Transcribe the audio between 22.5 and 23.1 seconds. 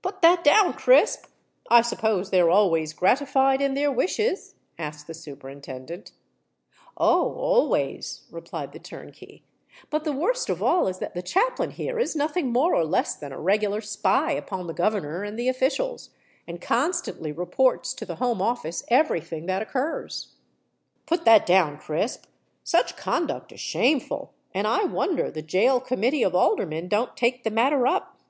Such